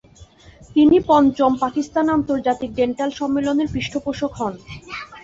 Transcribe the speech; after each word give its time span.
তিনি 0.75 0.97
পঞ্চম 1.09 1.51
পাকিস্তান 1.63 2.05
আন্তর্জাতিক 2.09 2.69
ডেন্টাল 2.75 3.09
সম্মেলনের 3.19 3.67
পৃষ্ঠপোষক 3.73 4.31
হন। 4.39 4.53